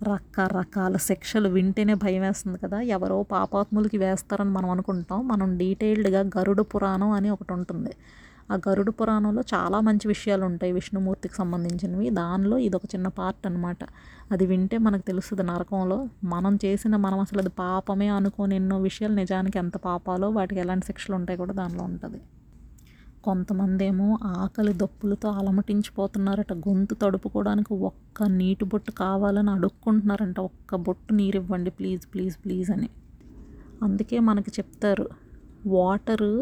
రకరకాల 0.00 0.96
శిక్షలు 0.96 1.48
వింటేనే 1.48 1.94
భయం 1.94 2.22
వేస్తుంది 2.22 2.58
కదా. 2.58 2.80
ఎవరో 2.80 3.22
పాపాత్ములకి 3.22 3.98
వేస్తారని 3.98 4.50
మనం 4.50 4.70
అనుకుంటాం. 4.70 5.28
మనం 5.28 5.58
డీటెయిల్డ్గా 5.58 6.20
గరుడ 6.38 6.60
పురాణం 6.60 7.10
అని 7.10 7.30
ఒకటి 7.30 7.52
ఉంటుంది. 7.52 7.92
ఆ 8.50 8.58
గరుడ 8.68 8.90
పురాణంలో 8.90 9.42
చాలా 9.54 9.80
మంచి 9.80 10.08
విషయాలు 10.08 10.44
ఉంటాయి 10.44 10.72
విష్ణుమూర్తికి 10.72 11.34
సంబంధించినవి. 11.34 12.10
దానిలో 12.10 12.58
ఇది 12.58 12.76
ఒక 12.76 12.84
చిన్న 12.84 13.08
పార్ట్ 13.08 13.46
అనమాట 13.46 13.78
అది 14.32 14.46
వింటే 14.46 14.78
మనకు 14.78 15.02
తెలుస్తుంది 15.02 15.42
నరకంలో. 15.42 16.08
మనం 16.24 16.58
చేసిన 16.64 16.96
మనం 16.96 17.18
అసలు 17.18 17.38
అది 17.38 17.48
పాపమే 17.48 18.08
అనుకోని 18.08 18.56
ఎన్నో 18.56 18.78
విషయాలు 18.78 19.14
నిజానికి 19.14 19.58
ఎంత 19.58 19.76
పాపాలో 19.76 20.30
వాటికి 20.30 20.60
ఎలాంటి 20.60 20.86
శిక్షలు 20.86 21.16
ఉంటాయి 21.16 21.38
కూడా 21.38 21.52
దానిలో 21.52 21.84
ఉంటుంది. 21.84 22.20
కొంతమంది 23.24 23.82
ఏమో 23.84 24.06
ఆకలి 24.40 24.72
దప్పులతో 24.72 25.28
అలమటించిపోతున్నారట. 25.30 26.52
గొంతు 26.66 26.94
తడుపుకోవడానికి 26.94 27.72
ఒక్క 27.88 28.28
నీటి 28.38 28.64
బొట్టు 28.64 28.90
కావాలని 28.90 29.50
అడుక్కుంటున్నారంట. 29.50 30.38
ఒక్క 30.40 30.76
బొట్టు 30.86 31.12
నీరు 31.14 31.38
ఇవ్వండి 31.38 31.70
ప్లీజ్ 31.70 32.04
ప్లీజ్ 32.14 32.36
ప్లీజ్ 32.44 32.70
అని. 32.70 32.88
అందుకే 33.82 34.18
మనకు 34.20 34.50
చెప్తారు 34.58 35.06
వాటరు 35.66 36.34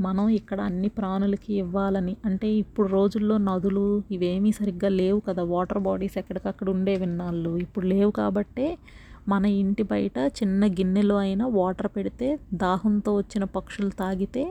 మనం 0.00 0.28
ఇక్కడ 0.38 0.60
అన్ని 0.60 0.88
ప్రాణులకి 0.88 1.50
ఇవ్వాలని. 1.54 2.14
అంటే 2.24 2.48
ఇప్పుడు 2.62 2.88
రోజుల్లో 2.88 3.38
నదులు 3.48 3.84
ఇవేమీ 4.10 4.52
సరిగ్గా 4.52 4.90
లేవు 5.00 5.20
కదా. 5.20 5.42
వాటర్ 5.54 5.78
బాడీస్ 5.78 6.16
ఎక్కడికక్కడ 6.18 6.68
ఉండే 6.70 6.94
విన్నాళ్ళు. 6.96 7.52
ఇప్పుడు 7.56 7.86
లేవు 7.86 8.10
కాబట్టే 8.10 8.66
మన 9.28 9.44
ఇంటి 9.60 9.82
బయట 9.82 10.18
చిన్న 10.38 10.66
గిన్నెలో 10.78 11.16
అయినా 11.16 11.44
వాటర్ 11.58 11.88
పెడితే 11.96 12.28
దాహంతో 12.54 13.10
వచ్చిన 13.16 13.44
పక్షులు 13.56 13.92
తాగితే 14.00 14.42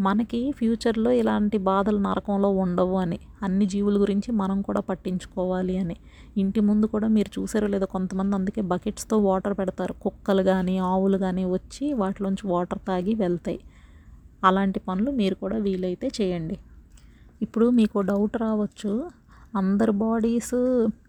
మనకి 0.00 0.52
ఫ్యూచర్లో 0.52 1.12
ఇలాంటి 1.12 1.58
బాధలు 1.58 1.98
నరకంలో 1.98 2.48
ఉండవు 2.48 2.96
అని 2.96 3.18
అన్ని 3.42 3.66
జీవుల 3.66 3.96
గురించి 4.00 4.32
మనం 4.32 4.62
కూడా 4.62 4.80
పట్టించుకోవాలి 4.80 5.78
అని. 5.78 5.96
ఇంటి 6.36 6.60
ముందు 6.60 6.86
కూడా 6.86 7.08
మీరు 7.08 7.40
చూసారో 7.40 7.66
లేదో 7.66 7.86
కొంతమంది 7.86 8.34
అందుకే 8.36 8.60
బకెట్స్తో 8.60 9.18
వాటర్ 9.18 9.54
పెడతారు. 9.54 9.92
కుక్కలు 9.92 10.42
కానీ 10.42 10.78
ఆవులు 10.78 11.18
కానీ 11.18 11.44
వచ్చి 11.44 11.92
వాటిలోంచి 11.92 12.46
వాటర్ 12.46 12.78
తాగి 12.78 13.14
వెళ్తాయి. 13.14 13.60
అలాంటి 14.44 14.80
పనులు 14.80 15.10
మీరు 15.10 15.34
కూడా 15.34 15.58
వీలైతే 15.58 16.10
చేయండి. 16.20 16.58
ఇప్పుడు 17.42 17.70
మీకు 17.70 18.00
డౌట్ 18.00 18.36
రావచ్చు 18.36 19.10
అందరు 19.56 19.92
బాడీస్ 19.92 20.54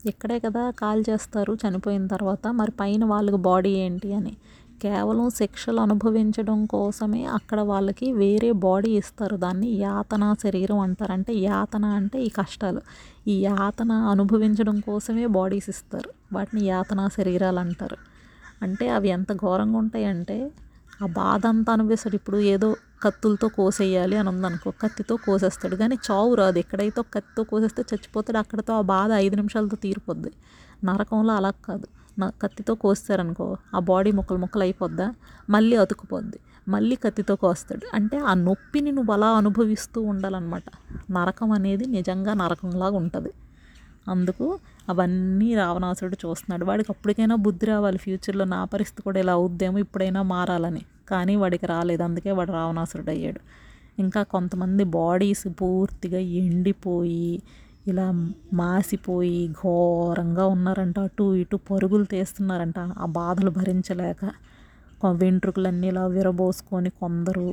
ఇక్కడే 0.06 0.40
కదా 0.40 0.72
కాల్ 0.72 1.04
చేస్తారు 1.10 1.54
చనిపోయిన 1.54 2.08
తర్వాత 2.08 2.48
మరి 2.48 2.72
పైన 2.72 3.06
వాళ్ళకి 3.06 3.38
బాడీ 3.38 3.70
ఏంటి 3.70 4.14
అని. 4.14 4.38
కేవలం 4.84 5.30
శిక్షలు 5.30 5.80
అనుభవించడం 5.80 6.66
కోసమే 6.66 7.26
అక్కడ 7.26 7.60
వాళ్ళకి 7.62 8.14
వేరే 8.14 8.52
బాడీ 8.52 8.92
ఇస్తారు. 8.92 9.36
దాన్ని 9.36 9.68
యాతన 9.68 10.36
శరీరం 10.44 10.80
అంటారు. 10.80 11.12
అంటే 11.12 11.34
యాతన 11.34 11.86
అంటే 11.86 12.24
ఈ 12.24 12.30
కష్టాలు. 12.30 12.82
ఈ 13.28 13.42
యాతన 13.42 13.92
అనుభవించడం 13.92 14.80
కోసమే 14.80 15.26
బాడీస్ 15.26 15.70
ఇస్తారు. 15.70 16.10
వాటిని 16.34 16.66
యాతన 16.66 17.08
శరీరాలు 17.18 17.60
అంటారు. 17.60 17.98
అంటే 18.62 18.90
అవి 18.90 19.10
ఎంత 19.10 19.34
ఘోరంగా 19.34 19.78
ఉంటాయంటే 19.78 20.52
ఆ 21.04 21.06
బాధ 21.06 21.48
అంతా 21.48 21.74
అనుభవిస్తాడు. 21.74 22.16
ఇప్పుడు 22.16 22.38
ఏదో 22.38 22.76
కత్తులతో 23.04 23.48
కోసేయాలి 23.48 24.18
అని 24.18 24.30
ఉందనుకో 24.30 24.72
కత్తితో 24.72 25.16
కోసేస్తాడు. 25.16 25.76
కానీ 25.76 25.98
చావు 26.12 26.36
రాదు. 26.36 26.60
ఎక్కడైతే 26.60 27.02
కత్తితో 27.02 27.44
కోసేస్తే 27.44 27.84
చచ్చిపోతాడు. 27.94 28.38
అక్కడతో 28.38 28.74
ఆ 28.74 28.82
బాధ 28.82 29.12
ఐదు 29.12 29.36
నిమిషాలతో 29.36 29.78
తీరిపోద్ది. 29.78 30.32
నరకంలో 30.84 31.34
అలా 31.34 31.50
కాదు. 31.50 31.88
కత్తితో 32.22 32.76
కోస్తారనుకో 32.76 33.58
ఆ 33.76 33.80
బాడీ 33.80 34.12
ముక్కలు 34.12 34.38
ముక్కలు 34.38 34.64
అయిపోద్దా? 34.64 35.14
మళ్ళీ 35.50 35.76
అతుకుపోద్ది 35.76 36.40
మళ్ళీ 36.68 36.96
కత్తితో 36.96 37.36
కోస్తాడు. 37.36 37.96
అంటే 37.96 38.18
ఆ 38.18 38.34
నొప్పిని 38.34 38.92
నువ్వు 38.92 39.14
అలా 39.14 39.28
అనుభవిస్తూ 39.28 40.02
ఉండాలన్నమాట. 40.02 40.64
నరకం 41.12 41.52
అనేది 41.52 41.86
నిజంగా 41.86 42.34
నరకంలాగా 42.34 42.96
ఉంటుంది. 42.96 43.32
అందుకు 44.08 44.60
అవన్నీ 44.90 45.56
రావణాసురుడు 45.56 46.18
చూస్తున్నాడు. 46.26 46.66
వాడికి 46.66 46.92
అప్పటికైనా 46.92 47.36
బుద్ధి 47.36 47.66
రావాలి. 47.66 47.98
ఫ్యూచర్లో 47.98 48.46
నా 48.46 48.66
పరిస్థితి 48.66 49.02
కూడా 49.02 49.20
ఇలా 49.20 49.34
అవుద్దేమో 49.34 49.78
ఇప్పుడైనా 49.78 50.22
మారాలని. 50.22 50.82
కానీ 51.10 51.36
వాడికి 51.36 51.66
రాలేదు. 51.66 52.04
అందుకే 52.04 52.32
వాడు 52.32 52.52
రావణాసురుడు 52.52 53.10
అయ్యాడు 53.10 53.40
ఇంకా 54.00 54.24
కొంతమంది 54.24 54.84
బాడీస్ 54.84 55.48
పూర్తిగా 55.62 56.20
ఎండిపోయి 56.20 57.42
ఇలా 57.88 58.06
మాసిపోయి 58.54 59.40
ఘోరంగా 59.62 60.44
ఉన్నారంట. 60.46 61.00
అటు 61.00 61.26
ఇటు 61.36 61.58
పరుగులు 61.70 62.06
తీస్తున్నారంట. 62.06 62.80
ఆ 63.04 63.06
బాధలు 63.20 63.52
భరించలేక 63.52 64.22
వెంట్రుకలన్నీ 65.22 65.88
ఇలా 65.88 66.04
విరబోసుకొని 66.08 66.90
కొందరు 67.02 67.46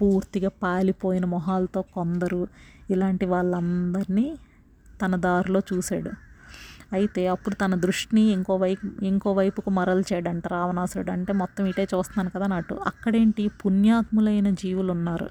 పూర్తిగా 0.00 0.50
పాలిపోయిన 0.62 1.24
మొహాలతో 1.34 1.80
కొందరు 1.96 2.40
ఇలాంటి 2.90 3.26
వాళ్ళందరినీ 3.26 4.26
తన 5.02 5.14
దారిలో 5.26 5.60
చూశాడు. 5.70 6.12
అయితే 6.92 7.22
అప్పుడు 7.26 7.54
తన 7.54 7.74
దృష్టిని 7.74 8.22
ఇంకో 8.36 8.54
వైపు 8.56 8.86
ఇంకో 9.04 9.30
వైపుకు 9.32 9.70
మరల్చాడంట 9.70 10.44
రావణాసురుడు. 10.48 11.10
అంటే 11.10 11.32
మొత్తం 11.32 11.64
ఇటే 11.66 11.84
చూస్తున్నాను 11.94 12.30
కదా 12.36 12.46
అటు 12.56 12.76
అక్కడేంటి? 12.86 13.44
పుణ్యాత్ములైన 13.62 14.50
జీవులు 14.62 14.90
ఉన్నారు 14.92 15.28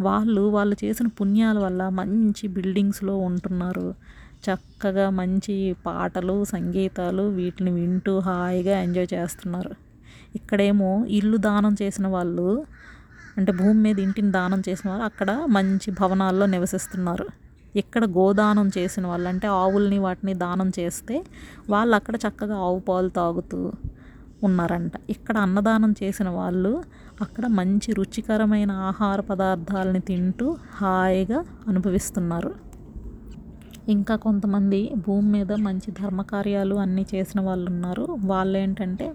వాళ్ళు 0.00 0.42
వాళ్ళు 0.56 0.76
చేసిన 0.84 1.06
పుణ్యాల 1.18 1.58
వల్ల 1.58 1.82
మంచి 2.00 2.48
బిల్డింగ్స్లో 2.48 3.14
ఉంటున్నారు. 3.28 3.88
చక్కగా 4.44 5.06
మంచి 5.10 5.54
పాటలు 5.86 6.36
సంగీతాలు 6.44 7.24
వీటిని 7.38 7.70
వింటూ 7.70 8.12
హాయిగా 8.18 8.74
ఎంజాయ్ 8.80 9.08
చేస్తున్నారు. 9.14 9.72
ఇక్కడేమో 10.34 10.90
ఇల్లు 11.18 11.36
దానం 11.48 11.74
చేసిన 11.82 12.06
వాళ్ళు 12.06 12.48
అంటే 13.38 13.52
భూమి 13.52 13.78
మీద 13.82 13.98
ఇంటిని 13.98 14.30
దానం 14.30 14.60
చేసిన 14.68 14.86
వాళ్ళు 14.90 15.04
అక్కడ 15.04 15.30
మంచి 15.56 15.90
భవనాల్లో 16.00 16.46
నివసిస్తున్నారు. 16.46 17.26
ఇక్కడ 17.76 18.04
గోదానం 18.16 18.68
చేసిన 18.78 19.04
వాళ్ళు 19.06 19.28
అంటే 19.28 19.46
ఆవుల్ని 19.62 19.98
వాటిని 19.98 20.32
దానం 20.34 20.68
చేస్తే 20.78 21.16
వాళ్ళు 21.70 21.94
అక్కడ 21.96 22.14
చక్కగా 22.16 22.56
ఆవు 22.66 22.80
పాలు 22.88 23.10
తాగుతూ 23.18 23.60
ఉన్నారంట. 24.42 24.92
ఇక్కడ 25.10 25.36
అన్నదానం 25.38 25.92
చేసిన 26.02 26.28
వాళ్ళు 26.40 26.72
అక్కడ 27.22 27.46
మంచి 27.46 27.92
రుచికరమైన 27.92 28.70
ఆహార 28.70 29.20
పదార్థాలని 29.20 30.00
తింటూ 30.00 30.56
హాయిగా 30.74 31.44
అనుభవిస్తున్నారు. 31.68 32.52
ఇంకా 33.88 34.16
కొంతమంది 34.16 34.80
భూమి 35.06 35.28
మీద 35.32 35.52
మంచి 35.52 35.90
ధర్మకార్యాలు 35.90 36.74
అన్నీ 36.74 37.06
చేసిన 37.14 37.40
వాళ్ళు 37.40 37.70
ఉన్నారు 37.70 38.04
వాళ్ళు 38.24 38.58
ఏంటంటే 38.58 39.06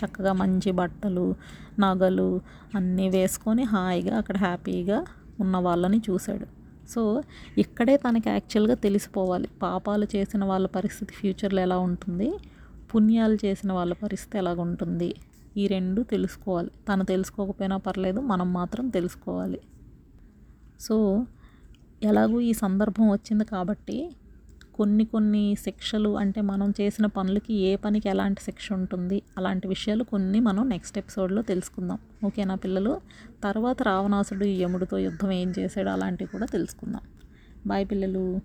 చక్కగా 0.00 0.32
మంచి 0.32 0.70
బట్టలు 0.72 1.34
నగలు 1.80 2.40
అన్నీ 2.74 3.08
వేసుకొని 3.08 3.62
హాయిగా 3.64 4.18
అక్కడ 4.18 4.36
హ్యాపీగా 4.36 4.98
ఉన్న 5.40 5.56
వాళ్ళని 5.56 6.02
చూశాడు. 6.10 6.46
సో 6.90 7.22
ఇక్కడే 7.58 7.96
తనకి 7.96 8.28
యాక్చువల్గా 8.30 8.74
తెలిసిపోవాలి. 8.74 9.48
పాపాలు 9.62 10.06
చేసిన 10.16 10.44
వాళ్ళ 10.44 10.66
పరిస్థితి 10.66 11.14
ఫ్యూచర్లో 11.14 11.62
ఎలా 11.62 11.78
ఉంటుంది? 11.78 12.28
పుణ్యాలు 12.94 13.38
చేసిన 13.44 13.72
వాళ్ళ 13.72 13.92
పరిస్థితి 13.92 14.38
ఎలాగుంటుంది? 14.38 15.10
ఈ 15.56 15.66
రెండు 15.66 16.02
తెలుసుకోవాలి. 16.02 16.70
తను 16.88 17.04
తెలుసుకోకపోయినా 17.04 17.76
పర్లేదు 17.76 18.20
మనం 18.20 18.52
మాత్రం 18.52 18.88
తెలుసుకోవాలి. 18.88 19.60
సో 20.80 21.26
ఎలాగూ 22.02 22.40
ఈ 22.40 22.52
సందర్భం 22.52 23.10
వచ్చింది 23.10 23.44
కాబట్టి 23.44 24.16
కొన్ని 24.74 25.04
కొన్ని 25.04 25.54
శిక్షలు 25.54 26.16
అంటే 26.16 26.40
మనం 26.40 26.72
చేసిన 26.80 27.06
పనులకి 27.06 27.54
ఏ 27.54 27.76
పనికి 27.76 28.08
ఎలాంటి 28.08 28.40
శిక్ష 28.42 28.72
ఉంటుంది 28.72 29.22
అలాంటి 29.38 29.68
విషయాలు 29.68 30.04
కొన్ని 30.04 30.40
మనం 30.40 30.68
నెక్స్ట్ 30.68 30.98
ఎపిసోడ్లో 30.98 31.42
తెలుసుకుందాం. 31.42 31.98
ఓకేనా 32.26 32.54
పిల్లలు? 32.54 33.00
తర్వాత 33.42 33.82
రావణాసుడు 33.82 34.44
యముడితో 34.44 34.98
యుద్ధం 34.98 35.32
ఏం 35.32 35.54
చేశాడు 35.58 35.88
అలాంటివి 35.88 36.30
కూడా 36.30 36.46
తెలుసుకుందాం. 36.46 37.00
బాయ్ 37.66 37.86
పిల్లలు. 37.90 38.40